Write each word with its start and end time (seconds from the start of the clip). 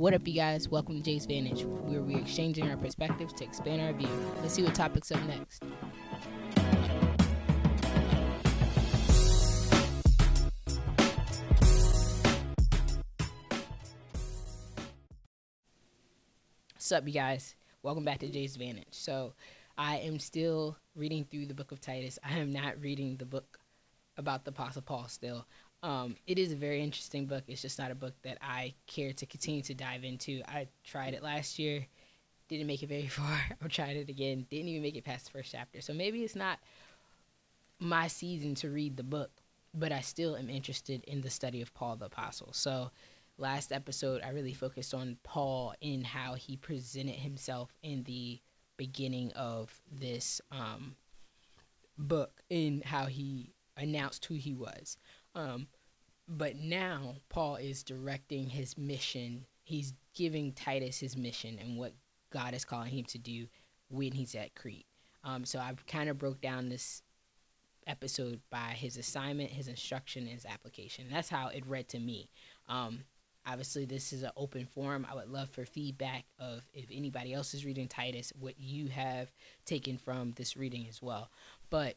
What 0.00 0.14
up, 0.14 0.26
you 0.26 0.32
guys? 0.32 0.66
Welcome 0.66 0.96
to 0.96 1.02
Jay's 1.02 1.26
Vantage, 1.26 1.66
where 1.66 2.00
we're 2.00 2.20
exchanging 2.20 2.70
our 2.70 2.76
perspectives 2.78 3.34
to 3.34 3.44
expand 3.44 3.82
our 3.82 3.92
view. 3.92 4.08
Let's 4.40 4.54
see 4.54 4.62
what 4.62 4.74
topics 4.74 5.12
up 5.12 5.22
next. 5.26 5.62
What's 16.72 16.92
up, 16.92 17.06
you 17.06 17.12
guys? 17.12 17.54
Welcome 17.82 18.06
back 18.06 18.20
to 18.20 18.28
Jay's 18.30 18.56
Vantage. 18.56 18.86
So, 18.92 19.34
I 19.76 19.98
am 19.98 20.18
still 20.18 20.78
reading 20.96 21.26
through 21.30 21.44
the 21.44 21.54
book 21.54 21.72
of 21.72 21.82
Titus. 21.82 22.18
I 22.24 22.38
am 22.38 22.50
not 22.54 22.80
reading 22.80 23.18
the 23.18 23.26
book 23.26 23.58
about 24.16 24.46
the 24.46 24.50
Apostle 24.50 24.80
Paul 24.80 25.08
still. 25.08 25.46
Um, 25.82 26.16
it 26.26 26.38
is 26.38 26.52
a 26.52 26.56
very 26.56 26.82
interesting 26.82 27.26
book. 27.26 27.44
It's 27.48 27.62
just 27.62 27.78
not 27.78 27.90
a 27.90 27.94
book 27.94 28.14
that 28.22 28.38
I 28.42 28.74
care 28.86 29.12
to 29.14 29.26
continue 29.26 29.62
to 29.62 29.74
dive 29.74 30.04
into. 30.04 30.42
I 30.46 30.68
tried 30.84 31.14
it 31.14 31.22
last 31.22 31.58
year, 31.58 31.86
didn't 32.48 32.66
make 32.66 32.82
it 32.82 32.88
very 32.88 33.06
far. 33.08 33.40
I'm 33.62 33.68
trying 33.68 33.96
it 33.96 34.08
again, 34.08 34.46
didn't 34.50 34.68
even 34.68 34.82
make 34.82 34.96
it 34.96 35.04
past 35.04 35.26
the 35.26 35.30
first 35.30 35.52
chapter. 35.52 35.80
So 35.80 35.94
maybe 35.94 36.22
it's 36.22 36.36
not 36.36 36.58
my 37.78 38.08
season 38.08 38.54
to 38.56 38.68
read 38.68 38.96
the 38.96 39.02
book, 39.02 39.30
but 39.72 39.90
I 39.92 40.00
still 40.00 40.36
am 40.36 40.50
interested 40.50 41.02
in 41.04 41.22
the 41.22 41.30
study 41.30 41.62
of 41.62 41.72
Paul 41.72 41.96
the 41.96 42.06
Apostle. 42.06 42.52
So 42.52 42.90
last 43.38 43.72
episode, 43.72 44.20
I 44.22 44.30
really 44.30 44.52
focused 44.52 44.92
on 44.92 45.16
Paul 45.22 45.74
in 45.80 46.04
how 46.04 46.34
he 46.34 46.56
presented 46.56 47.16
himself 47.16 47.74
in 47.82 48.02
the 48.02 48.40
beginning 48.76 49.32
of 49.32 49.80
this 49.90 50.40
um, 50.52 50.96
book, 51.96 52.42
in 52.50 52.82
how 52.84 53.06
he 53.06 53.54
announced 53.76 54.26
who 54.26 54.34
he 54.34 54.54
was. 54.54 54.98
Um, 55.40 55.66
but 56.28 56.56
now 56.56 57.16
Paul 57.28 57.56
is 57.56 57.82
directing 57.82 58.50
his 58.50 58.78
mission. 58.78 59.46
He's 59.64 59.94
giving 60.14 60.52
Titus 60.52 61.00
his 61.00 61.16
mission 61.16 61.58
and 61.60 61.76
what 61.76 61.92
God 62.32 62.54
is 62.54 62.64
calling 62.64 62.90
him 62.90 63.04
to 63.06 63.18
do 63.18 63.48
when 63.88 64.12
he's 64.12 64.34
at 64.34 64.54
Crete. 64.54 64.86
Um, 65.24 65.44
so 65.44 65.58
I've 65.58 65.84
kind 65.86 66.08
of 66.08 66.18
broke 66.18 66.40
down 66.40 66.68
this 66.68 67.02
episode 67.86 68.40
by 68.50 68.74
his 68.76 68.96
assignment, 68.96 69.50
his 69.50 69.68
instruction, 69.68 70.26
his 70.26 70.46
application. 70.46 71.06
That's 71.10 71.28
how 71.28 71.48
it 71.48 71.66
read 71.66 71.88
to 71.88 71.98
me. 71.98 72.30
Um, 72.68 73.00
obviously, 73.46 73.84
this 73.84 74.12
is 74.12 74.22
an 74.22 74.30
open 74.36 74.66
forum. 74.66 75.06
I 75.10 75.14
would 75.14 75.28
love 75.28 75.50
for 75.50 75.64
feedback 75.64 76.24
of 76.38 76.68
if 76.72 76.86
anybody 76.92 77.34
else 77.34 77.52
is 77.54 77.64
reading 77.64 77.88
Titus, 77.88 78.32
what 78.38 78.58
you 78.58 78.88
have 78.88 79.32
taken 79.66 79.98
from 79.98 80.32
this 80.32 80.56
reading 80.56 80.86
as 80.88 81.02
well. 81.02 81.30
But 81.68 81.96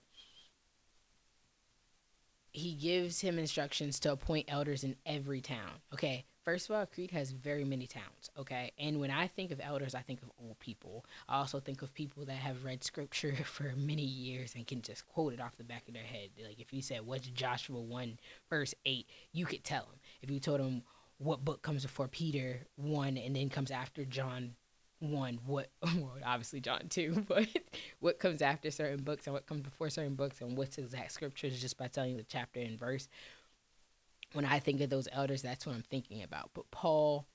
he 2.53 2.73
gives 2.73 3.21
him 3.21 3.39
instructions 3.39 3.99
to 4.01 4.11
appoint 4.11 4.45
elders 4.47 4.83
in 4.83 4.95
every 5.05 5.41
town. 5.41 5.81
Okay. 5.93 6.25
First 6.43 6.69
of 6.69 6.75
all, 6.75 6.85
Crete 6.85 7.11
has 7.11 7.31
very 7.31 7.63
many 7.63 7.87
towns. 7.87 8.29
Okay. 8.37 8.71
And 8.77 8.99
when 8.99 9.09
I 9.09 9.27
think 9.27 9.51
of 9.51 9.61
elders, 9.63 9.95
I 9.95 10.01
think 10.01 10.21
of 10.21 10.29
old 10.41 10.59
people. 10.59 11.05
I 11.27 11.37
also 11.37 11.59
think 11.59 11.81
of 11.81 11.93
people 11.93 12.25
that 12.25 12.35
have 12.35 12.63
read 12.63 12.83
scripture 12.83 13.35
for 13.45 13.73
many 13.75 14.03
years 14.03 14.53
and 14.55 14.67
can 14.67 14.81
just 14.81 15.07
quote 15.07 15.33
it 15.33 15.41
off 15.41 15.57
the 15.57 15.63
back 15.63 15.87
of 15.87 15.93
their 15.93 16.03
head. 16.03 16.29
Like 16.45 16.59
if 16.59 16.71
you 16.71 16.81
said, 16.81 17.05
What's 17.05 17.27
Joshua 17.27 17.81
1, 17.81 18.19
verse 18.49 18.75
8, 18.85 19.07
you 19.31 19.45
could 19.45 19.63
tell 19.63 19.85
them. 19.85 19.99
If 20.21 20.29
you 20.29 20.39
told 20.39 20.59
them 20.59 20.83
what 21.17 21.43
book 21.43 21.61
comes 21.61 21.83
before 21.83 22.07
Peter 22.07 22.67
1 22.75 23.17
and 23.17 23.35
then 23.35 23.49
comes 23.49 23.71
after 23.71 24.05
John 24.05 24.55
one 25.11 25.39
what 25.45 25.69
well 25.83 26.13
obviously 26.25 26.61
john 26.61 26.87
too 26.89 27.25
but 27.27 27.47
what 27.99 28.19
comes 28.19 28.41
after 28.41 28.71
certain 28.71 29.03
books 29.03 29.27
and 29.27 29.33
what 29.33 29.45
comes 29.45 29.61
before 29.61 29.89
certain 29.89 30.15
books 30.15 30.41
and 30.41 30.57
what's 30.57 30.77
exact 30.77 31.11
scriptures 31.11 31.59
just 31.59 31.77
by 31.77 31.87
telling 31.87 32.17
the 32.17 32.23
chapter 32.23 32.59
and 32.59 32.79
verse. 32.79 33.07
When 34.33 34.45
i 34.45 34.59
think 34.59 34.81
of 34.81 34.89
those 34.89 35.07
elders 35.11 35.41
that's 35.41 35.65
what 35.65 35.75
i'm 35.75 35.83
thinking 35.83 36.23
about. 36.23 36.51
But 36.53 36.71
paul 36.71 37.27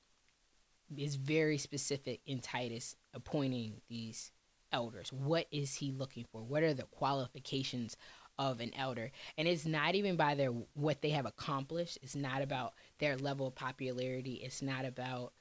is 0.97 1.17
very 1.17 1.59
specific 1.59 2.21
in 2.27 2.41
titus 2.41 2.97
appointing 3.13 3.81
these 3.89 4.33
elders. 4.73 5.13
What 5.13 5.47
is 5.51 5.75
he 5.77 5.93
looking 5.93 6.25
for? 6.31 6.43
What 6.43 6.63
are 6.63 6.75
the 6.75 6.85
qualifications 6.85 7.97
of 8.39 8.61
an 8.61 8.73
elder? 8.75 9.11
And 9.37 9.47
it's 9.47 9.67
not 9.67 9.95
even 9.95 10.17
by 10.17 10.35
their 10.35 10.51
what 10.75 11.03
they 11.03 11.11
have 11.11 11.27
accomplished. 11.27 11.99
It's 12.03 12.17
not 12.17 12.43
about 12.43 12.75
their 12.99 13.17
level 13.17 13.47
of 13.47 13.55
popularity. 13.55 14.41
It's 14.43 14.63
not 14.63 14.85
about 14.85 15.33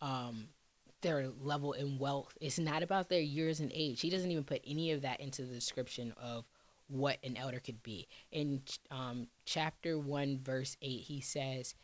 um 0.00 0.48
their 1.04 1.28
level 1.40 1.72
in 1.74 1.98
wealth. 1.98 2.36
It's 2.40 2.58
not 2.58 2.82
about 2.82 3.08
their 3.08 3.20
years 3.20 3.60
and 3.60 3.70
age. 3.72 4.00
He 4.00 4.10
doesn't 4.10 4.30
even 4.30 4.42
put 4.42 4.62
any 4.66 4.90
of 4.90 5.02
that 5.02 5.20
into 5.20 5.42
the 5.42 5.54
description 5.54 6.12
of 6.20 6.48
what 6.88 7.18
an 7.22 7.36
elder 7.36 7.60
could 7.60 7.82
be. 7.82 8.08
In 8.32 8.62
um, 8.90 9.28
chapter 9.44 9.98
1, 9.98 10.40
verse 10.42 10.76
8, 10.82 11.02
he 11.02 11.20
says, 11.20 11.74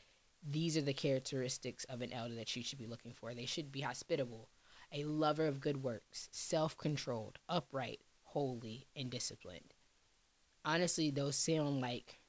These 0.43 0.77
are 0.77 0.83
the 0.83 0.95
characteristics 0.95 1.85
of 1.85 2.01
an 2.01 2.13
elder 2.13 2.35
that 2.35 2.57
you 2.57 2.65
should 2.65 2.79
be 2.79 2.87
looking 2.87 3.13
for. 3.13 3.35
They 3.35 3.47
should 3.47 3.71
be 3.71 3.83
hospitable, 3.83 4.49
a 4.93 5.05
lover 5.05 5.47
of 5.47 5.61
good 5.61 5.83
works, 5.83 6.29
self 6.33 6.77
controlled, 6.77 7.39
upright, 7.49 8.01
holy, 8.25 8.87
and 8.97 9.11
disciplined. 9.11 9.75
Honestly, 10.65 11.11
those 11.11 11.37
sound 11.37 11.81
like 11.81 12.21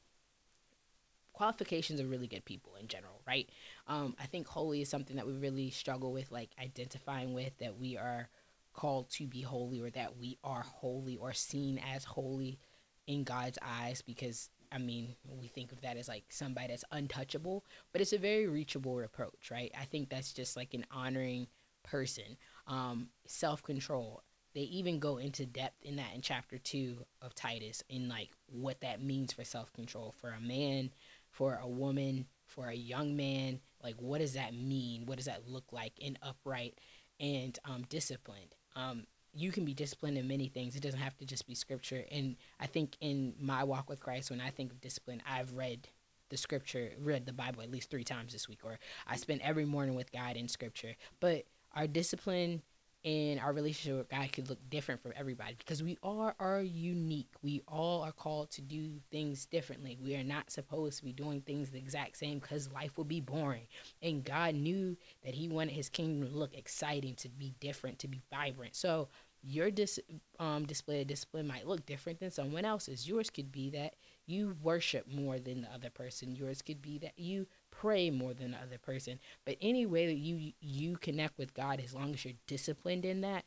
qualifications 1.33 1.99
of 1.99 2.09
really 2.09 2.27
good 2.27 2.45
people 2.45 2.75
in 2.79 2.87
general, 2.87 3.21
right? 3.25 3.49
Um, 3.91 4.15
I 4.17 4.25
think 4.25 4.47
holy 4.47 4.81
is 4.81 4.87
something 4.87 5.17
that 5.17 5.27
we 5.27 5.33
really 5.33 5.69
struggle 5.69 6.13
with, 6.13 6.31
like 6.31 6.51
identifying 6.57 7.33
with 7.33 7.57
that 7.57 7.77
we 7.77 7.97
are 7.97 8.29
called 8.73 9.09
to 9.09 9.27
be 9.27 9.41
holy 9.41 9.81
or 9.81 9.89
that 9.89 10.17
we 10.17 10.37
are 10.45 10.61
holy 10.61 11.17
or 11.17 11.33
seen 11.33 11.77
as 11.93 12.05
holy 12.05 12.57
in 13.05 13.25
God's 13.25 13.57
eyes 13.61 14.01
because 14.01 14.49
I 14.71 14.77
mean, 14.77 15.15
we 15.27 15.47
think 15.47 15.73
of 15.73 15.81
that 15.81 15.97
as 15.97 16.07
like 16.07 16.23
somebody 16.29 16.67
that's 16.67 16.85
untouchable, 16.93 17.65
but 17.91 17.99
it's 17.99 18.13
a 18.13 18.17
very 18.17 18.47
reachable 18.47 18.97
approach, 19.01 19.51
right? 19.51 19.73
I 19.77 19.83
think 19.83 20.09
that's 20.09 20.31
just 20.31 20.55
like 20.55 20.73
an 20.73 20.85
honoring 20.89 21.47
person. 21.83 22.37
Um, 22.67 23.09
Self 23.25 23.61
control. 23.61 24.23
They 24.53 24.61
even 24.61 24.99
go 24.99 25.17
into 25.17 25.45
depth 25.45 25.83
in 25.83 25.97
that 25.97 26.15
in 26.15 26.21
chapter 26.21 26.57
two 26.57 26.99
of 27.21 27.35
Titus 27.35 27.83
in 27.89 28.07
like 28.07 28.29
what 28.47 28.79
that 28.81 29.03
means 29.03 29.33
for 29.33 29.43
self 29.43 29.73
control 29.73 30.13
for 30.17 30.29
a 30.29 30.39
man, 30.39 30.91
for 31.29 31.59
a 31.61 31.67
woman, 31.67 32.27
for 32.45 32.67
a 32.67 32.75
young 32.75 33.17
man? 33.17 33.59
Like, 33.83 33.95
what 33.99 34.19
does 34.19 34.33
that 34.33 34.53
mean? 34.53 35.05
What 35.05 35.17
does 35.17 35.25
that 35.25 35.47
look 35.47 35.65
like 35.71 35.93
in 35.99 36.17
upright 36.21 36.77
and 37.19 37.57
um, 37.65 37.83
disciplined? 37.89 38.55
Um, 38.75 39.05
you 39.33 39.51
can 39.51 39.63
be 39.63 39.73
disciplined 39.73 40.17
in 40.17 40.27
many 40.27 40.47
things. 40.47 40.75
It 40.75 40.83
doesn't 40.83 40.99
have 40.99 41.17
to 41.17 41.25
just 41.25 41.47
be 41.47 41.55
scripture. 41.55 42.03
And 42.11 42.35
I 42.59 42.67
think 42.67 42.97
in 42.99 43.33
my 43.39 43.63
walk 43.63 43.89
with 43.89 44.01
Christ, 44.01 44.29
when 44.29 44.41
I 44.41 44.49
think 44.49 44.71
of 44.71 44.81
discipline, 44.81 45.21
I've 45.29 45.53
read 45.53 45.87
the 46.29 46.37
scripture, 46.37 46.91
read 46.99 47.25
the 47.25 47.33
Bible 47.33 47.61
at 47.61 47.71
least 47.71 47.89
three 47.89 48.03
times 48.03 48.33
this 48.33 48.47
week, 48.47 48.59
or 48.63 48.79
I 49.07 49.17
spend 49.17 49.41
every 49.41 49.65
morning 49.65 49.95
with 49.95 50.11
God 50.11 50.35
in 50.35 50.47
scripture. 50.47 50.95
But 51.19 51.45
our 51.75 51.87
discipline 51.87 52.61
and 53.03 53.39
our 53.39 53.51
relationship 53.51 53.97
with 53.97 54.09
God 54.09 54.31
could 54.31 54.49
look 54.49 54.59
different 54.69 55.01
from 55.01 55.13
everybody 55.15 55.55
because 55.57 55.81
we 55.81 55.97
all 56.03 56.33
are 56.39 56.61
unique. 56.61 57.29
We 57.41 57.61
all 57.67 58.03
are 58.03 58.11
called 58.11 58.51
to 58.51 58.61
do 58.61 58.99
things 59.11 59.45
differently. 59.45 59.97
We 60.01 60.15
are 60.15 60.23
not 60.23 60.51
supposed 60.51 60.99
to 60.99 61.05
be 61.05 61.13
doing 61.13 61.41
things 61.41 61.71
the 61.71 61.79
exact 61.79 62.17
same 62.17 62.39
because 62.39 62.71
life 62.71 62.97
will 62.97 63.05
be 63.05 63.19
boring. 63.19 63.67
And 64.03 64.23
God 64.23 64.53
knew 64.53 64.97
that 65.23 65.33
He 65.33 65.47
wanted 65.47 65.73
His 65.73 65.89
kingdom 65.89 66.29
to 66.29 66.35
look 66.35 66.53
exciting, 66.55 67.15
to 67.15 67.29
be 67.29 67.55
different, 67.59 67.99
to 67.99 68.07
be 68.07 68.21
vibrant. 68.29 68.75
So 68.75 69.09
your 69.43 69.71
dis- 69.71 69.99
um, 70.39 70.65
display 70.65 71.01
of 71.01 71.07
discipline 71.07 71.47
might 71.47 71.67
look 71.67 71.85
different 71.85 72.19
than 72.19 72.29
someone 72.29 72.65
else's. 72.65 73.07
Yours 73.07 73.31
could 73.31 73.51
be 73.51 73.71
that 73.71 73.95
you 74.27 74.55
worship 74.61 75.07
more 75.11 75.39
than 75.39 75.61
the 75.61 75.73
other 75.73 75.89
person. 75.89 76.35
Yours 76.35 76.61
could 76.61 76.81
be 76.81 76.99
that 76.99 77.17
you 77.17 77.47
pray 77.81 78.11
more 78.11 78.33
than 78.33 78.51
the 78.51 78.57
other 78.57 78.77
person. 78.77 79.19
But 79.43 79.57
any 79.59 79.87
way 79.87 80.05
that 80.05 80.17
you 80.17 80.53
you 80.61 80.97
connect 80.97 81.37
with 81.37 81.53
God, 81.53 81.81
as 81.83 81.95
long 81.95 82.13
as 82.13 82.23
you're 82.23 82.35
disciplined 82.45 83.05
in 83.05 83.21
that, 83.21 83.43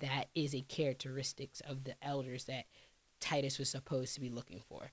that 0.00 0.26
is 0.34 0.54
a 0.54 0.60
characteristics 0.60 1.60
of 1.60 1.84
the 1.84 1.94
elders 2.02 2.44
that 2.44 2.66
Titus 3.18 3.58
was 3.58 3.70
supposed 3.70 4.14
to 4.14 4.20
be 4.20 4.28
looking 4.28 4.60
for. 4.68 4.90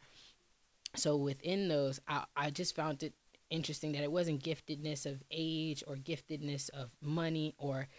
So 0.96 1.18
within 1.18 1.68
those, 1.68 2.00
I, 2.08 2.24
I 2.38 2.50
just 2.52 2.74
found 2.74 3.04
it 3.04 3.14
interesting 3.50 3.92
that 3.92 4.04
it 4.04 4.12
wasn't 4.12 4.44
giftedness 4.44 5.06
of 5.06 5.24
age 5.30 5.84
or 5.86 5.96
giftedness 5.96 6.70
of 6.70 6.96
money 7.02 7.54
or 7.58 7.90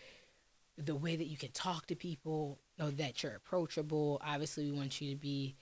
the 0.79 0.97
way 0.97 1.15
that 1.15 1.27
you 1.27 1.37
can 1.37 1.53
talk 1.53 1.87
to 1.87 1.95
people 1.95 2.59
or 2.81 2.91
that 2.91 3.23
you're 3.23 3.35
approachable. 3.35 4.21
Obviously, 4.25 4.71
we 4.71 4.77
want 4.77 4.99
you 5.01 5.11
to 5.11 5.17
be 5.17 5.57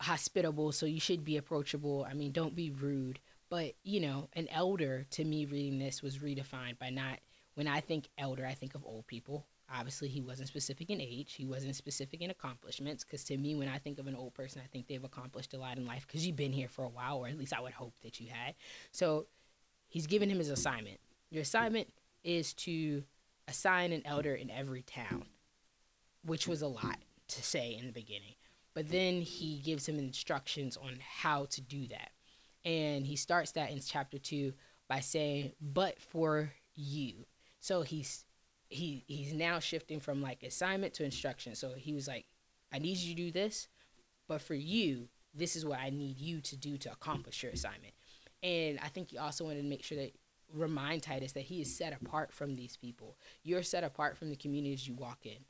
hospitable, 0.00 0.72
so 0.72 0.86
you 0.86 1.00
should 1.00 1.24
be 1.24 1.36
approachable. 1.36 2.04
I 2.08 2.14
mean, 2.14 2.32
don't 2.32 2.56
be 2.56 2.70
rude. 2.70 3.20
But, 3.50 3.74
you 3.82 4.00
know, 4.00 4.28
an 4.34 4.48
elder 4.50 5.04
to 5.10 5.24
me 5.24 5.44
reading 5.44 5.78
this 5.78 6.02
was 6.02 6.18
redefined 6.18 6.78
by 6.78 6.90
not, 6.90 7.18
when 7.54 7.66
I 7.66 7.80
think 7.80 8.08
elder, 8.16 8.46
I 8.46 8.54
think 8.54 8.74
of 8.74 8.84
old 8.84 9.06
people. 9.06 9.46
Obviously, 9.72 10.08
he 10.08 10.20
wasn't 10.20 10.48
specific 10.48 10.88
in 10.88 11.00
age, 11.00 11.34
he 11.34 11.44
wasn't 11.44 11.76
specific 11.76 12.22
in 12.22 12.30
accomplishments. 12.30 13.04
Because 13.04 13.24
to 13.24 13.36
me, 13.36 13.54
when 13.54 13.68
I 13.68 13.78
think 13.78 13.98
of 13.98 14.06
an 14.06 14.14
old 14.14 14.34
person, 14.34 14.62
I 14.64 14.68
think 14.68 14.86
they've 14.86 15.02
accomplished 15.04 15.52
a 15.52 15.58
lot 15.58 15.76
in 15.76 15.84
life 15.84 16.06
because 16.06 16.26
you've 16.26 16.36
been 16.36 16.52
here 16.52 16.68
for 16.68 16.84
a 16.84 16.88
while, 16.88 17.18
or 17.18 17.28
at 17.28 17.36
least 17.38 17.52
I 17.52 17.60
would 17.60 17.72
hope 17.72 17.94
that 18.02 18.20
you 18.20 18.28
had. 18.30 18.54
So 18.92 19.26
he's 19.88 20.06
given 20.06 20.30
him 20.30 20.38
his 20.38 20.48
assignment. 20.48 20.98
Your 21.30 21.42
assignment 21.42 21.92
is 22.22 22.54
to 22.54 23.04
assign 23.48 23.92
an 23.92 24.02
elder 24.04 24.34
in 24.34 24.50
every 24.50 24.82
town, 24.82 25.26
which 26.24 26.46
was 26.46 26.62
a 26.62 26.68
lot 26.68 26.98
to 27.28 27.42
say 27.42 27.76
in 27.78 27.86
the 27.86 27.92
beginning. 27.92 28.34
But 28.74 28.90
then 28.90 29.22
he 29.22 29.58
gives 29.58 29.88
him 29.88 29.98
instructions 29.98 30.76
on 30.76 30.98
how 31.00 31.46
to 31.46 31.60
do 31.60 31.86
that. 31.88 32.10
And 32.64 33.06
he 33.06 33.16
starts 33.16 33.52
that 33.52 33.70
in 33.70 33.80
chapter 33.80 34.18
2 34.18 34.52
by 34.88 35.00
saying, 35.00 35.52
But 35.60 36.00
for 36.00 36.52
you. 36.74 37.26
So 37.60 37.82
he's 37.82 38.24
he 38.68 39.04
he's 39.08 39.32
now 39.32 39.58
shifting 39.58 40.00
from 40.00 40.22
like 40.22 40.42
assignment 40.42 40.94
to 40.94 41.04
instruction. 41.04 41.54
So 41.54 41.72
he 41.76 41.92
was 41.92 42.06
like, 42.06 42.26
I 42.72 42.78
need 42.78 42.96
you 42.98 43.14
to 43.14 43.22
do 43.22 43.32
this, 43.32 43.68
but 44.28 44.40
for 44.40 44.54
you, 44.54 45.08
this 45.34 45.56
is 45.56 45.64
what 45.64 45.80
I 45.80 45.90
need 45.90 46.18
you 46.18 46.40
to 46.40 46.56
do 46.56 46.78
to 46.78 46.92
accomplish 46.92 47.42
your 47.42 47.52
assignment. 47.52 47.94
And 48.42 48.78
I 48.82 48.88
think 48.88 49.10
he 49.10 49.18
also 49.18 49.44
wanted 49.44 49.62
to 49.62 49.68
make 49.68 49.82
sure 49.82 49.98
that 49.98 50.14
remind 50.52 51.02
Titus 51.02 51.32
that 51.32 51.42
he 51.42 51.60
is 51.60 51.76
set 51.76 51.92
apart 51.92 52.32
from 52.32 52.54
these 52.54 52.76
people. 52.76 53.16
You're 53.42 53.62
set 53.62 53.84
apart 53.84 54.16
from 54.16 54.30
the 54.30 54.36
communities 54.36 54.86
you 54.86 54.94
walk 54.94 55.26
in. 55.26 55.44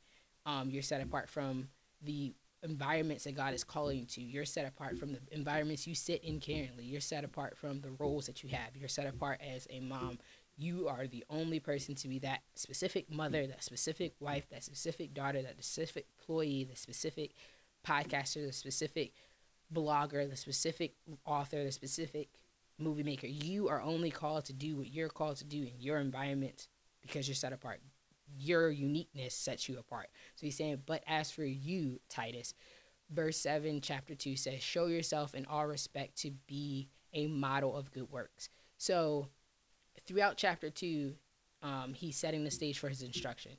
Um, 0.47 0.71
you're 0.71 0.83
set 0.83 1.03
apart 1.03 1.29
from 1.29 1.69
the 2.03 2.35
environments 2.63 3.25
that 3.25 3.35
God 3.35 3.55
is 3.55 3.65
calling 3.65 3.99
you 3.99 4.07
to. 4.07 4.21
You're 4.21 4.45
set 4.45 4.67
apart 4.67 4.99
from 4.99 5.13
the 5.13 5.21
environments 5.31 5.87
you 5.87 5.95
sit 5.95 6.23
in 6.25 6.41
currently. 6.41 6.85
You're 6.85 7.01
set 7.01 7.25
apart 7.25 7.57
from 7.57 7.81
the 7.81 7.91
roles 7.91 8.27
that 8.27 8.43
you 8.43 8.51
have. 8.51 8.77
You're 8.77 8.89
set 8.89 9.07
apart 9.07 9.41
as 9.41 9.67
a 9.71 9.81
mom. 9.81 10.19
You 10.57 10.89
are 10.89 11.07
the 11.07 11.25
only 11.31 11.59
person 11.59 11.95
to 11.97 12.09
be 12.09 12.19
that 12.19 12.41
specific 12.55 13.11
mother, 13.11 13.47
that 13.47 13.65
specific 13.65 14.13
wife, 14.21 14.49
that 14.51 14.63
specific 14.63 15.15
daughter, 15.15 15.41
that 15.41 15.63
specific 15.65 16.07
employee, 16.19 16.65
the 16.65 16.77
specific 16.77 17.33
podcaster, 17.87 18.47
the 18.47 18.53
specific 18.53 19.13
blogger, 19.73 20.29
the 20.29 20.37
specific 20.37 20.95
author, 21.25 21.65
the 21.65 21.73
specific 21.73 22.29
movie 22.79 23.03
maker. 23.03 23.27
You 23.27 23.69
are 23.69 23.81
only 23.81 24.11
called 24.11 24.45
to 24.47 24.53
do 24.53 24.77
what 24.77 24.93
you're 24.93 25.09
called 25.09 25.37
to 25.37 25.45
do 25.45 25.63
in 25.63 25.75
your 25.79 25.99
environment 25.99 26.69
because 27.01 27.27
you're 27.27 27.35
set 27.35 27.53
apart. 27.53 27.81
Your 28.37 28.71
uniqueness 28.71 29.35
sets 29.35 29.69
you 29.69 29.79
apart. 29.79 30.09
So 30.37 30.47
he's 30.47 30.57
saying, 30.57 30.83
but 30.87 31.03
as 31.07 31.31
for 31.31 31.45
you, 31.45 32.01
Titus, 32.09 32.55
verse 33.11 33.37
7, 33.39 33.81
chapter 33.81 34.15
2 34.15 34.37
says, 34.37 34.63
Show 34.63 34.87
yourself 34.87 35.35
in 35.35 35.47
all 35.47 35.67
respect 35.67 36.17
to 36.19 36.33
be 36.47 36.89
a 37.13 37.27
model 37.27 37.77
of 37.77 37.93
good 37.93 38.11
works. 38.11 38.49
So 38.79 39.29
throughout 40.07 40.37
chapter 40.37 40.71
2, 40.71 41.15
um, 41.63 41.95
he's 41.95 42.17
setting 42.17 42.45
the 42.45 42.51
stage 42.51 42.79
for 42.79 42.89
his 42.89 43.03
instruction. 43.03 43.53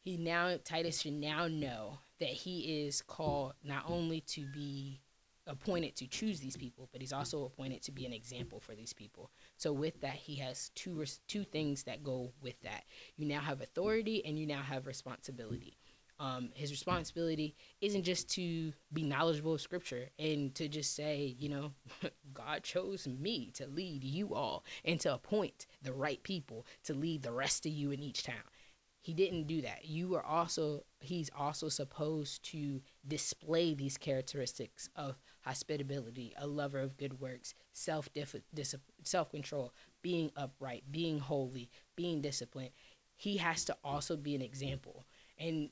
He 0.00 0.16
now, 0.16 0.56
Titus 0.64 1.00
should 1.00 1.14
now 1.14 1.48
know 1.48 1.98
that 2.20 2.28
he 2.28 2.84
is 2.84 3.02
called 3.02 3.54
not 3.64 3.84
only 3.88 4.20
to 4.22 4.44
be 4.52 5.00
appointed 5.48 5.96
to 5.96 6.06
choose 6.06 6.40
these 6.40 6.56
people, 6.56 6.88
but 6.92 7.00
he's 7.00 7.12
also 7.12 7.44
appointed 7.44 7.82
to 7.82 7.92
be 7.92 8.06
an 8.06 8.12
example 8.12 8.60
for 8.60 8.74
these 8.74 8.92
people. 8.92 9.30
So 9.56 9.72
with 9.72 10.00
that, 10.02 10.14
he 10.14 10.36
has 10.36 10.70
two 10.74 11.04
two 11.26 11.44
things 11.44 11.84
that 11.84 12.04
go 12.04 12.32
with 12.40 12.60
that. 12.62 12.84
You 13.16 13.26
now 13.26 13.40
have 13.40 13.60
authority 13.60 14.24
and 14.24 14.38
you 14.38 14.46
now 14.46 14.62
have 14.62 14.86
responsibility. 14.86 15.78
Um, 16.20 16.50
his 16.54 16.72
responsibility 16.72 17.54
isn't 17.80 18.02
just 18.02 18.28
to 18.30 18.72
be 18.92 19.04
knowledgeable 19.04 19.54
of 19.54 19.60
scripture 19.60 20.10
and 20.18 20.52
to 20.56 20.68
just 20.68 20.96
say, 20.96 21.36
you 21.38 21.48
know, 21.48 21.72
God 22.34 22.64
chose 22.64 23.06
me 23.06 23.52
to 23.54 23.66
lead 23.68 24.02
you 24.02 24.34
all 24.34 24.64
and 24.84 24.98
to 25.00 25.14
appoint 25.14 25.66
the 25.80 25.92
right 25.92 26.20
people 26.24 26.66
to 26.84 26.94
lead 26.94 27.22
the 27.22 27.32
rest 27.32 27.66
of 27.66 27.72
you 27.72 27.92
in 27.92 28.02
each 28.02 28.24
town. 28.24 28.36
He 29.00 29.14
didn't 29.14 29.46
do 29.46 29.62
that. 29.62 29.84
You 29.84 30.16
are 30.16 30.24
also, 30.24 30.82
he's 31.00 31.30
also 31.38 31.68
supposed 31.68 32.42
to 32.50 32.82
display 33.06 33.72
these 33.72 33.96
characteristics 33.96 34.90
of 34.96 35.18
hospitability, 35.48 36.34
a 36.38 36.46
lover 36.46 36.78
of 36.78 36.98
good 36.98 37.20
works, 37.20 37.54
self 37.72 38.08
self 39.02 39.30
control, 39.30 39.72
being 40.02 40.30
upright, 40.36 40.84
being 40.90 41.18
holy, 41.18 41.70
being 41.96 42.20
disciplined. 42.20 42.70
He 43.16 43.38
has 43.38 43.64
to 43.64 43.76
also 43.82 44.16
be 44.16 44.34
an 44.34 44.42
example. 44.42 45.06
And 45.38 45.70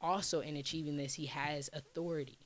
also 0.00 0.40
in 0.40 0.56
achieving 0.56 0.96
this, 0.98 1.14
he 1.14 1.26
has 1.26 1.70
authority. 1.72 2.38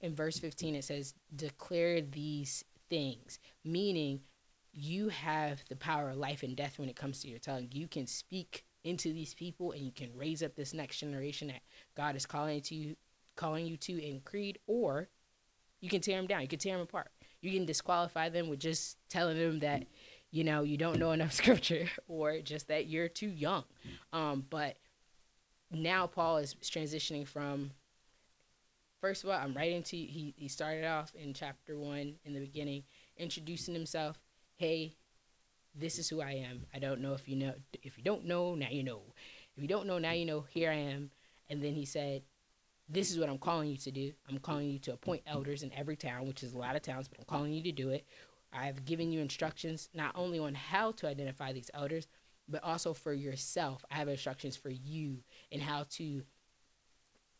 In 0.00 0.14
verse 0.14 0.38
15, 0.38 0.76
it 0.76 0.84
says, 0.84 1.14
Declare 1.34 2.02
these 2.02 2.64
things, 2.88 3.38
meaning 3.64 4.20
you 4.72 5.08
have 5.08 5.62
the 5.68 5.76
power 5.76 6.10
of 6.10 6.16
life 6.16 6.42
and 6.42 6.56
death 6.56 6.78
when 6.78 6.88
it 6.88 6.96
comes 6.96 7.20
to 7.20 7.28
your 7.28 7.38
tongue. 7.40 7.68
You 7.72 7.88
can 7.88 8.06
speak 8.06 8.64
into 8.84 9.12
these 9.12 9.34
people 9.34 9.72
and 9.72 9.82
you 9.82 9.92
can 9.92 10.16
raise 10.16 10.42
up 10.42 10.54
this 10.54 10.72
next 10.72 10.98
generation 10.98 11.48
that 11.48 11.62
God 11.96 12.16
is 12.16 12.26
calling 12.26 12.60
to 12.62 12.74
you 12.74 12.96
calling 13.34 13.66
you 13.66 13.76
to 13.78 14.02
in 14.02 14.20
Crete 14.20 14.58
or 14.66 15.08
you 15.82 15.90
can 15.90 16.00
tear 16.00 16.16
them 16.16 16.26
down. 16.26 16.40
You 16.40 16.48
can 16.48 16.60
tear 16.60 16.74
them 16.74 16.84
apart. 16.84 17.10
You 17.42 17.52
can 17.52 17.66
disqualify 17.66 18.30
them 18.30 18.48
with 18.48 18.60
just 18.60 18.96
telling 19.10 19.36
them 19.36 19.58
that, 19.58 19.84
you 20.30 20.44
know, 20.44 20.62
you 20.62 20.78
don't 20.78 20.98
know 20.98 21.10
enough 21.10 21.32
scripture 21.42 21.88
or 22.08 22.38
just 22.38 22.68
that 22.68 22.86
you're 22.86 23.08
too 23.08 23.28
young. 23.28 23.64
Um, 24.12 24.46
but 24.48 24.78
now 25.70 26.06
Paul 26.06 26.38
is 26.38 26.54
transitioning 26.54 27.26
from, 27.26 27.72
first 29.00 29.24
of 29.24 29.30
all, 29.30 29.38
I'm 29.38 29.54
writing 29.54 29.82
to 29.82 29.96
you. 29.96 30.06
he, 30.08 30.34
he 30.36 30.48
started 30.48 30.86
off 30.86 31.12
in 31.16 31.34
chapter 31.34 31.76
one 31.76 32.14
in 32.24 32.32
the 32.32 32.40
beginning, 32.40 32.84
introducing 33.18 33.74
himself. 33.74 34.18
Hey, 34.56 34.94
this 35.74 35.98
is 35.98 36.08
who 36.08 36.20
I 36.20 36.32
am. 36.32 36.66
I 36.72 36.78
don't 36.78 37.00
know 37.00 37.14
if 37.14 37.28
you 37.28 37.34
know. 37.34 37.54
If 37.82 37.98
you 37.98 38.04
don't 38.04 38.26
know, 38.26 38.54
now 38.54 38.68
you 38.70 38.84
know. 38.84 39.00
If 39.56 39.62
you 39.62 39.68
don't 39.68 39.86
know, 39.86 39.98
now 39.98 40.12
you 40.12 40.26
know. 40.26 40.44
Here 40.48 40.70
I 40.70 40.76
am. 40.76 41.10
And 41.50 41.62
then 41.62 41.74
he 41.74 41.84
said, 41.84 42.22
this 42.92 43.10
is 43.10 43.18
what 43.18 43.28
I'm 43.28 43.38
calling 43.38 43.70
you 43.70 43.76
to 43.78 43.90
do. 43.90 44.12
I'm 44.28 44.38
calling 44.38 44.68
you 44.68 44.78
to 44.80 44.92
appoint 44.92 45.22
elders 45.26 45.62
in 45.62 45.72
every 45.72 45.96
town, 45.96 46.26
which 46.26 46.42
is 46.42 46.52
a 46.52 46.58
lot 46.58 46.76
of 46.76 46.82
towns, 46.82 47.08
but 47.08 47.18
I'm 47.18 47.24
calling 47.24 47.52
you 47.52 47.62
to 47.62 47.72
do 47.72 47.88
it. 47.88 48.06
I've 48.52 48.84
given 48.84 49.10
you 49.10 49.20
instructions 49.20 49.88
not 49.94 50.12
only 50.14 50.38
on 50.38 50.54
how 50.54 50.92
to 50.92 51.08
identify 51.08 51.52
these 51.52 51.70
elders, 51.72 52.06
but 52.48 52.62
also 52.62 52.92
for 52.92 53.14
yourself. 53.14 53.82
I 53.90 53.94
have 53.94 54.08
instructions 54.08 54.56
for 54.56 54.68
you 54.68 55.18
and 55.50 55.62
how 55.62 55.86
to 55.92 56.22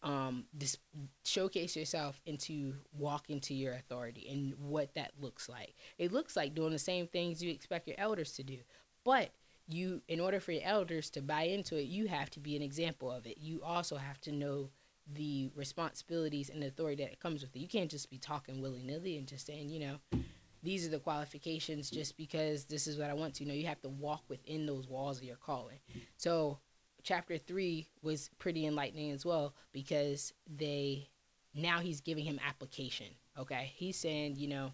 um, 0.03 0.47
dis- 0.57 0.79
showcase 1.25 1.77
yourself 1.77 2.21
and 2.27 2.39
to 2.41 2.75
walk 2.97 3.29
into 3.29 3.53
your 3.55 3.75
authority 3.75 4.27
and 4.31 4.55
what 4.59 4.95
that 4.95 5.13
looks 5.21 5.51
like. 5.51 5.75
It 5.99 6.13
looks 6.13 6.35
like 6.35 6.55
doing 6.55 6.73
the 6.73 6.79
same 6.79 7.07
things 7.07 7.43
you 7.43 7.51
expect 7.51 7.87
your 7.87 8.01
elders 8.01 8.33
to 8.35 8.43
do, 8.43 8.59
but 9.05 9.31
you, 9.69 10.03
in 10.09 10.19
order 10.19 10.41
for 10.41 10.53
your 10.53 10.65
elders 10.65 11.11
to 11.11 11.21
buy 11.21 11.43
into 11.43 11.77
it, 11.77 11.85
you 11.85 12.09
have 12.09 12.31
to 12.31 12.41
be 12.41 12.57
an 12.57 12.63
example 12.63 13.11
of 13.13 13.27
it. 13.27 13.39
You 13.39 13.63
also 13.63 13.97
have 13.97 14.21
to 14.23 14.33
know 14.33 14.71
the 15.15 15.51
responsibilities 15.55 16.51
and 16.51 16.63
authority 16.65 17.05
that 17.05 17.21
comes 17.21 17.43
with 17.43 17.55
it. 17.55 17.59
You 17.59 17.69
can't 17.69 17.91
just 17.91 18.11
be 18.11 18.19
talking 18.19 18.61
willy 18.61 18.83
nilly 18.83 19.17
and 19.17 19.27
just 19.27 19.47
saying, 19.47 19.69
you 19.69 19.81
know, 19.81 20.21
these 20.63 20.87
are 20.87 20.91
the 20.91 20.99
qualifications 20.99 21.91
just 21.91 22.17
because 22.17 22.65
this 22.65 22.87
is 22.87 22.97
what 22.97 23.11
I 23.11 23.15
want 23.15 23.35
to. 23.35 23.45
You 23.45 23.49
know, 23.49 23.55
you 23.55 23.67
have 23.67 23.83
to 23.83 23.89
walk 23.89 24.23
within 24.29 24.67
those 24.67 24.89
walls 24.89 25.19
of 25.19 25.25
your 25.25 25.37
calling. 25.37 25.79
So, 26.17 26.59
chapter 27.03 27.37
three 27.37 27.89
was 28.03 28.31
pretty 28.39 28.67
enlightening 28.67 29.11
as 29.11 29.27
well 29.27 29.55
because 29.73 30.33
they 30.47 31.09
now 31.55 31.81
he's 31.81 32.01
giving 32.01 32.25
him 32.25 32.39
application. 32.47 33.09
Okay, 33.39 33.73
he's 33.75 33.97
saying, 33.97 34.37
you 34.37 34.49
know, 34.49 34.73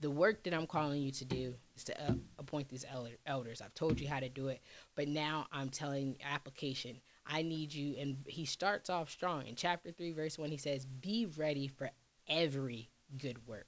the 0.00 0.10
work 0.10 0.44
that 0.44 0.54
I'm 0.54 0.66
calling 0.66 1.02
you 1.02 1.10
to 1.12 1.24
do 1.24 1.54
is 1.76 1.84
to 1.84 2.00
uh, 2.00 2.14
appoint 2.38 2.68
these 2.68 2.84
elders. 3.26 3.60
I've 3.60 3.74
told 3.74 4.00
you 4.00 4.08
how 4.08 4.20
to 4.20 4.28
do 4.28 4.48
it, 4.48 4.60
but 4.94 5.08
now 5.08 5.46
I'm 5.52 5.68
telling 5.70 6.16
application. 6.24 7.00
I 7.28 7.42
need 7.42 7.74
you. 7.74 7.94
And 7.98 8.24
he 8.26 8.44
starts 8.44 8.88
off 8.88 9.10
strong. 9.10 9.46
In 9.46 9.54
chapter 9.54 9.92
3, 9.92 10.12
verse 10.12 10.38
1, 10.38 10.50
he 10.50 10.56
says, 10.56 10.86
Be 10.86 11.26
ready 11.26 11.68
for 11.68 11.90
every 12.26 12.88
good 13.16 13.46
work. 13.46 13.66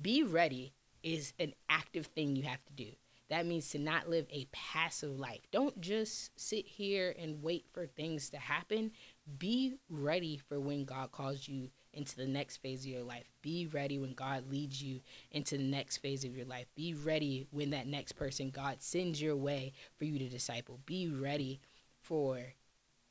Be 0.00 0.22
ready 0.22 0.72
is 1.02 1.32
an 1.38 1.54
active 1.68 2.06
thing 2.06 2.34
you 2.34 2.42
have 2.42 2.64
to 2.66 2.72
do. 2.72 2.90
That 3.28 3.46
means 3.46 3.70
to 3.70 3.78
not 3.78 4.08
live 4.08 4.26
a 4.30 4.46
passive 4.52 5.18
life. 5.18 5.40
Don't 5.50 5.80
just 5.80 6.38
sit 6.38 6.66
here 6.66 7.14
and 7.18 7.42
wait 7.42 7.64
for 7.72 7.86
things 7.86 8.30
to 8.30 8.38
happen. 8.38 8.92
Be 9.38 9.74
ready 9.88 10.36
for 10.48 10.60
when 10.60 10.84
God 10.84 11.10
calls 11.10 11.48
you 11.48 11.70
into 11.92 12.16
the 12.16 12.26
next 12.26 12.58
phase 12.58 12.84
of 12.84 12.90
your 12.90 13.02
life. 13.02 13.24
Be 13.42 13.66
ready 13.72 13.98
when 13.98 14.12
God 14.12 14.50
leads 14.50 14.82
you 14.82 15.00
into 15.32 15.56
the 15.56 15.64
next 15.64 15.96
phase 15.96 16.24
of 16.24 16.36
your 16.36 16.46
life. 16.46 16.66
Be 16.76 16.94
ready 16.94 17.46
when 17.50 17.70
that 17.70 17.86
next 17.86 18.12
person 18.12 18.50
God 18.50 18.76
sends 18.80 19.20
your 19.20 19.34
way 19.34 19.72
for 19.98 20.04
you 20.04 20.18
to 20.18 20.28
disciple. 20.28 20.78
Be 20.86 21.08
ready 21.08 21.60
for 22.06 22.54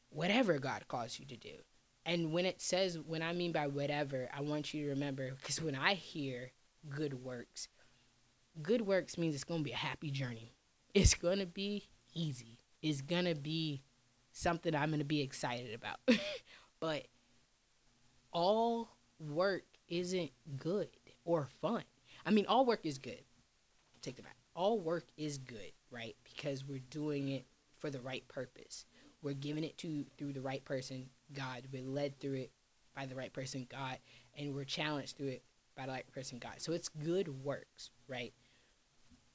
whatever 0.10 0.58
God 0.58 0.88
calls 0.88 1.20
you 1.20 1.26
to 1.26 1.36
do. 1.36 1.56
And 2.06 2.32
when 2.32 2.46
it 2.46 2.62
says, 2.62 2.98
when 3.00 3.22
I 3.22 3.34
mean 3.34 3.52
by 3.52 3.68
whatever, 3.68 4.30
I 4.36 4.42
want 4.42 4.74
you 4.74 4.84
to 4.84 4.90
remember, 4.92 5.32
because 5.32 5.62
when 5.62 5.76
I 5.76 5.96
hear 5.96 6.52
good 6.90 7.14
works, 7.24 7.68
good 8.62 8.82
works 8.82 9.18
means 9.18 9.36
it's 9.36 9.44
going 9.44 9.62
to 9.62 9.64
be 9.64 9.72
a 9.72 9.78
happy 9.78 10.12
journey. 10.12 10.54
It's 10.94 11.14
going 11.14 11.40
to 11.40 11.46
be 11.46 11.90
easy. 12.14 12.60
It's 12.82 13.02
going 13.02 13.26
to 13.26 13.36
be 13.36 13.82
something 14.32 14.76
I'm 14.76 14.90
going 14.90 15.00
to 15.00 15.06
be 15.06 15.22
excited 15.22 15.74
about. 15.74 16.00
but 16.80 17.08
all 18.32 18.90
work 19.20 19.64
isn't 19.90 20.32
good 20.58 20.90
or 21.26 21.50
fun. 21.62 21.84
I 22.26 22.32
mean, 22.32 22.46
all 22.48 22.66
work 22.66 22.86
is 22.86 22.98
good. 22.98 23.24
Take 24.02 24.16
the 24.16 24.22
back. 24.22 24.38
All 24.56 24.80
work 24.80 25.08
is 25.18 25.38
good, 25.38 25.72
right? 25.92 26.16
Because 26.24 26.64
we're 26.64 26.80
doing 26.90 27.30
it 27.30 27.46
for 27.86 27.92
the 27.92 28.02
right 28.02 28.28
purpose. 28.28 28.86
We're 29.22 29.34
giving 29.34 29.64
it 29.64 29.78
to 29.80 30.06
through 30.18 30.34
the 30.34 30.42
right 30.42 30.66
person, 30.66 31.10
God. 31.34 31.68
We're 31.72 31.84
led 31.84 32.20
through 32.20 32.34
it 32.34 32.52
by 32.96 33.06
the 33.06 33.14
right 33.14 33.32
person, 33.32 33.68
God, 33.70 34.00
and 34.36 34.56
we're 34.56 34.64
challenged 34.64 35.18
through 35.18 35.28
it 35.28 35.44
by 35.78 35.86
the 35.86 35.92
right 35.92 36.12
person, 36.12 36.40
God. 36.40 36.54
So 36.58 36.74
it's 36.74 36.90
good 36.90 37.44
works, 37.44 37.92
right? 38.08 38.34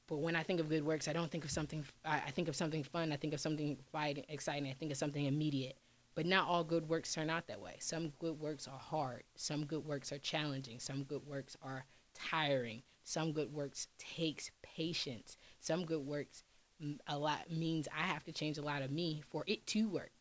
But 0.08 0.18
when 0.18 0.34
I 0.34 0.42
think 0.42 0.58
of 0.58 0.68
good 0.68 0.84
works, 0.84 1.06
I 1.06 1.12
don't 1.12 1.30
think 1.30 1.44
of 1.44 1.50
something. 1.52 1.84
I 2.04 2.32
think 2.32 2.48
of 2.48 2.56
something 2.56 2.82
fun. 2.82 3.12
I 3.12 3.16
think 3.16 3.34
of 3.34 3.40
something 3.40 3.76
exciting. 4.28 4.70
I 4.70 4.74
think 4.74 4.90
of 4.90 4.98
something 4.98 5.24
immediate. 5.24 5.78
But 6.16 6.26
not 6.26 6.48
all 6.48 6.64
good 6.64 6.88
works 6.88 7.14
turn 7.14 7.30
out 7.30 7.46
that 7.46 7.60
way. 7.60 7.76
Some 7.78 8.12
good 8.18 8.40
works 8.40 8.66
are 8.66 8.80
hard. 8.80 9.22
Some 9.36 9.64
good 9.64 9.84
works 9.84 10.10
are 10.10 10.18
challenging. 10.18 10.80
Some 10.80 11.04
good 11.04 11.24
works 11.24 11.56
are 11.62 11.84
tiring. 12.14 12.82
Some 13.04 13.32
good 13.32 13.52
works 13.52 13.86
takes 13.96 14.50
patience. 14.60 15.36
Some 15.60 15.84
good 15.84 16.04
works 16.04 16.42
a 17.06 17.18
lot 17.18 17.50
means 17.50 17.88
I 17.96 18.02
have 18.02 18.24
to 18.24 18.32
change 18.32 18.58
a 18.58 18.62
lot 18.62 18.82
of 18.82 18.90
me 18.90 19.22
for 19.30 19.44
it 19.46 19.66
to 19.68 19.88
work. 19.88 20.12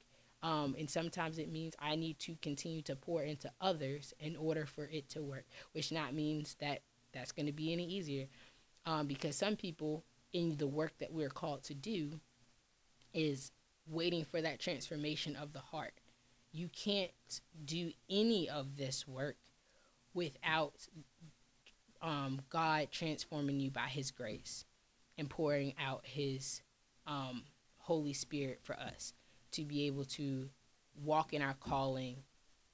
Um, 0.41 0.75
and 0.77 0.89
sometimes 0.89 1.37
it 1.37 1.51
means 1.51 1.75
I 1.79 1.95
need 1.95 2.17
to 2.19 2.35
continue 2.41 2.81
to 2.83 2.95
pour 2.95 3.23
into 3.23 3.51
others 3.59 4.13
in 4.19 4.35
order 4.37 4.65
for 4.65 4.85
it 4.85 5.09
to 5.09 5.21
work, 5.21 5.45
which 5.73 5.91
not 5.91 6.13
means 6.13 6.55
that 6.61 6.81
that's 7.13 7.31
going 7.31 7.45
to 7.47 7.51
be 7.51 7.73
any 7.73 7.85
easier. 7.85 8.27
Um, 8.85 9.07
because 9.07 9.35
some 9.35 9.55
people 9.55 10.03
in 10.31 10.57
the 10.57 10.67
work 10.67 10.93
that 10.99 11.11
we're 11.11 11.29
called 11.29 11.63
to 11.63 11.73
do 11.73 12.19
is 13.13 13.51
waiting 13.87 14.23
for 14.23 14.41
that 14.41 14.59
transformation 14.59 15.35
of 15.35 15.51
the 15.51 15.59
heart. 15.59 15.93
You 16.51 16.69
can't 16.69 17.11
do 17.65 17.91
any 18.09 18.49
of 18.49 18.77
this 18.77 19.07
work 19.07 19.35
without 20.13 20.87
um, 22.01 22.41
God 22.49 22.89
transforming 22.91 23.59
you 23.59 23.71
by 23.71 23.87
His 23.87 24.11
grace 24.11 24.65
and 25.19 25.29
pouring 25.29 25.73
out 25.79 26.01
His 26.03 26.61
um, 27.05 27.43
Holy 27.77 28.13
Spirit 28.13 28.59
for 28.63 28.73
us 28.73 29.13
to 29.51 29.65
be 29.65 29.87
able 29.87 30.05
to 30.05 30.49
walk 31.03 31.33
in 31.33 31.41
our 31.41 31.55
calling 31.55 32.17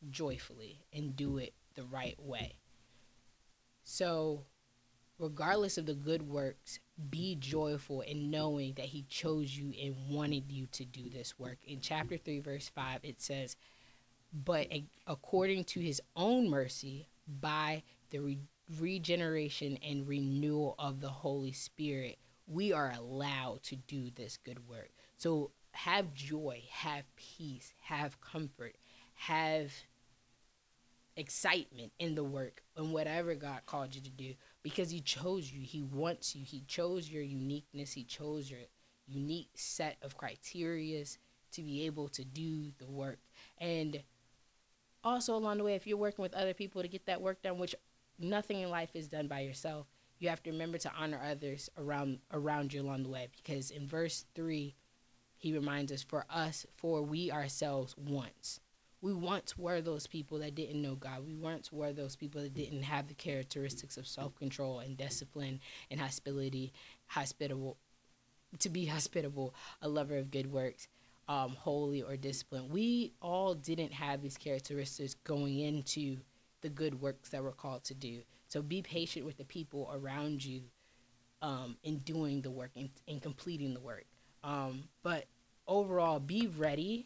joyfully 0.10 0.86
and 0.94 1.16
do 1.16 1.38
it 1.38 1.54
the 1.76 1.84
right 1.84 2.16
way. 2.20 2.60
So, 3.84 4.46
regardless 5.20 5.78
of 5.78 5.86
the 5.86 5.94
good 5.94 6.28
works, 6.28 6.80
be 7.10 7.36
joyful 7.36 8.02
in 8.02 8.32
knowing 8.32 8.74
that 8.76 8.88
He 8.88 9.04
chose 9.04 9.58
you 9.58 9.74
and 9.82 9.96
wanted 10.10 10.52
you 10.52 10.68
to 10.68 10.86
do 10.86 11.10
this 11.10 11.38
work. 11.38 11.58
In 11.66 11.80
chapter 11.82 12.18
3, 12.18 12.40
verse 12.40 12.70
5, 12.70 13.00
it 13.04 13.22
says, 13.22 13.56
But 14.34 14.68
according 15.08 15.66
to 15.66 15.80
His 15.80 16.02
own 16.16 16.50
mercy, 16.50 17.08
by 17.28 17.84
the 18.12 18.20
re- 18.20 18.40
regeneration 18.80 19.78
and 19.84 20.08
renewal 20.08 20.76
of 20.80 21.02
the 21.02 21.10
Holy 21.10 21.52
Spirit, 21.52 22.18
we 22.48 22.72
are 22.74 22.94
allowed 22.98 23.64
to 23.64 23.76
do 23.76 24.12
this 24.12 24.38
good 24.38 24.68
work. 24.68 24.90
So, 25.18 25.52
have 25.72 26.14
joy, 26.14 26.64
have 26.72 27.04
peace, 27.16 27.74
have 27.82 28.22
comfort, 28.22 28.76
have 29.16 29.74
excitement 31.18 31.92
in 31.98 32.16
the 32.16 32.24
work 32.24 32.62
and 32.76 32.92
whatever 32.92 33.36
God 33.36 33.62
called 33.66 33.96
you 33.96 34.02
to 34.02 34.10
do 34.10 34.34
because 34.64 34.90
he 34.90 35.02
chose 35.02 35.52
you. 35.52 35.62
He 35.62 35.82
wants 35.82 36.36
you. 36.36 36.44
He 36.46 36.64
chose 36.68 37.10
your 37.10 37.24
uniqueness. 37.24 37.94
He 37.94 38.04
chose 38.04 38.50
your 38.50 38.62
unique 39.08 39.52
set 39.56 39.98
of 40.02 40.18
criterias 40.18 41.18
to 41.52 41.62
be 41.62 41.86
able 41.86 42.10
to 42.10 42.24
do 42.24 42.72
the 42.80 42.88
work. 42.90 43.20
And 43.58 44.04
also 45.04 45.36
along 45.36 45.60
the 45.60 45.64
way, 45.64 45.76
if 45.76 45.88
you're 45.88 45.98
working 45.98 46.24
with 46.24 46.34
other 46.34 46.54
people 46.54 46.82
to 46.82 46.88
get 46.88 47.06
that 47.06 47.22
work 47.22 47.42
done, 47.42 47.58
which 47.58 47.76
nothing 48.20 48.62
in 48.62 48.70
life 48.70 48.96
is 48.96 49.08
done 49.08 49.28
by 49.28 49.42
yourself, 49.42 49.88
you 50.20 50.30
have 50.30 50.44
to 50.44 50.52
remember 50.52 50.78
to 50.80 50.92
honor 50.98 51.22
others 51.24 51.70
around 51.78 52.20
around 52.32 52.74
you 52.74 52.82
along 52.82 53.04
the 53.04 53.10
way. 53.10 53.28
Because 53.36 53.72
in 53.72 53.88
verse 53.88 54.26
three, 54.36 54.76
he 55.38 55.54
reminds 55.54 55.92
us, 55.92 56.04
"For 56.04 56.26
us, 56.30 56.66
for 56.76 57.02
we 57.02 57.32
ourselves 57.32 57.96
once." 57.98 58.60
we 59.06 59.14
once 59.14 59.56
were 59.56 59.82
those 59.82 60.08
people 60.08 60.40
that 60.40 60.56
didn't 60.56 60.82
know 60.82 60.96
God. 60.96 61.28
We 61.28 61.36
once 61.36 61.72
were 61.72 61.94
those 61.94 62.16
people 62.16 62.42
that 62.42 62.56
didn't 62.56 62.82
have 62.82 63.08
the 63.08 63.14
characteristics 63.14 63.98
of 63.98 64.08
self 64.08 64.36
control 64.36 64.80
and 64.80 64.98
discipline 64.98 65.60
and 65.92 66.00
hospitality, 66.00 66.74
hospitable, 67.06 67.78
to 68.58 68.68
be 68.68 68.88
hospitable, 68.88 69.54
a 69.80 69.88
lover 69.88 70.18
of 70.18 70.32
good 70.32 70.52
works, 70.52 70.88
um, 71.28 71.52
holy 71.52 72.02
or 72.02 72.18
disciplined. 72.18 72.72
We 72.72 73.14
all 73.22 73.54
didn't 73.54 73.94
have 73.94 74.24
these 74.24 74.38
characteristics 74.38 75.14
going 75.24 75.60
into 75.60 76.18
the 76.62 76.70
good 76.70 77.00
works 77.00 77.30
that 77.30 77.44
we're 77.44 77.52
called 77.52 77.84
to 77.84 77.94
do. 77.94 78.24
So 78.56 78.62
be 78.62 78.82
patient 78.82 79.26
with 79.26 79.36
the 79.36 79.44
people 79.44 79.92
around 79.94 80.46
you 80.46 80.62
um, 81.42 81.76
in 81.84 81.98
doing 81.98 82.42
the 82.42 82.50
work 82.50 82.72
and 82.78 82.88
in, 83.06 83.16
in 83.16 83.20
completing 83.20 83.74
the 83.74 83.82
work. 83.82 84.06
Um, 84.46 84.86
but 85.04 85.26
overall, 85.68 86.22
be 86.22 86.48
ready 86.48 87.06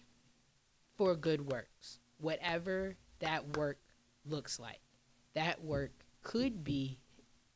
for 0.95 1.15
good 1.15 1.51
works, 1.51 1.97
whatever 2.19 2.97
that 3.17 3.57
work 3.57 3.79
looks 4.27 4.59
like. 4.59 4.79
That 5.33 5.63
work 5.63 5.89
could 6.21 6.63
be 6.63 6.99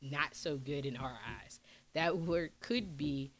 not 0.02 0.34
so 0.34 0.56
good 0.56 0.86
in 0.86 0.96
our 0.96 1.16
eyes. 1.40 1.60
That 1.92 2.18
work 2.18 2.50
could 2.58 2.96
be 2.96 3.30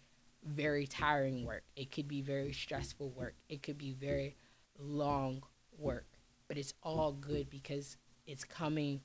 very 0.45 0.87
tiring 0.87 1.45
work. 1.45 1.65
It 1.75 1.91
could 1.91 2.07
be 2.07 2.23
very 2.23 2.53
stressful 2.53 3.11
work. 3.11 3.35
It 3.49 3.65
could 3.65 3.77
be 3.77 3.91
very 3.91 4.37
long 4.79 5.43
work. 5.77 6.07
But 6.47 6.59
it's 6.59 6.75
all 6.81 7.11
good 7.11 7.51
because 7.51 7.97
it's 8.25 8.45
coming 8.45 9.01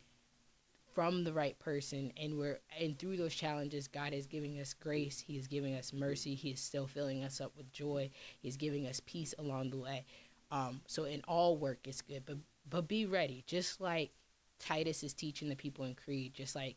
from 0.99 1.23
the 1.23 1.31
right 1.31 1.57
person 1.59 2.11
and 2.17 2.37
we're 2.37 2.59
and 2.77 2.99
through 2.99 3.15
those 3.15 3.33
challenges 3.33 3.87
God 3.87 4.11
is 4.11 4.27
giving 4.27 4.59
us 4.59 4.73
grace, 4.73 5.17
he 5.17 5.37
is 5.37 5.47
giving 5.47 5.73
us 5.75 5.93
mercy, 5.93 6.35
he 6.35 6.49
is 6.49 6.59
still 6.59 6.87
filling 6.87 7.23
us 7.23 7.39
up 7.39 7.53
with 7.55 7.71
joy, 7.71 8.09
he's 8.41 8.57
giving 8.57 8.85
us 8.85 8.99
peace 9.05 9.33
along 9.39 9.69
the 9.69 9.77
way. 9.77 10.03
Um, 10.51 10.81
so 10.87 11.05
in 11.05 11.21
all 11.25 11.55
work 11.55 11.87
it's 11.87 12.01
good, 12.01 12.23
but 12.25 12.35
but 12.69 12.89
be 12.89 13.05
ready. 13.05 13.45
Just 13.47 13.79
like 13.79 14.11
Titus 14.59 15.01
is 15.01 15.13
teaching 15.13 15.47
the 15.47 15.55
people 15.55 15.85
in 15.85 15.95
Crete, 15.95 16.33
just 16.33 16.53
like 16.53 16.75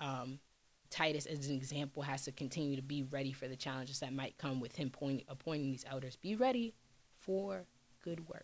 um, 0.00 0.38
Titus 0.90 1.24
as 1.24 1.48
an 1.48 1.56
example 1.56 2.02
has 2.02 2.26
to 2.26 2.32
continue 2.32 2.76
to 2.76 2.82
be 2.82 3.04
ready 3.04 3.32
for 3.32 3.48
the 3.48 3.56
challenges 3.56 4.00
that 4.00 4.12
might 4.12 4.36
come 4.36 4.60
with 4.60 4.76
him 4.76 4.90
point, 4.90 5.22
appointing 5.28 5.70
these 5.70 5.86
elders. 5.90 6.16
Be 6.16 6.36
ready 6.36 6.74
for 7.14 7.64
good 8.02 8.28
work. 8.28 8.34